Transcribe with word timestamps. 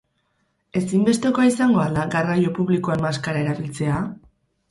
Ezinbestekoa 0.79 1.45
izango 1.49 1.83
al 1.83 1.99
da 1.99 2.07
garraio 2.15 2.55
publikoan 2.57 3.05
maskarak 3.05 3.45
erabiltzea? 3.49 4.01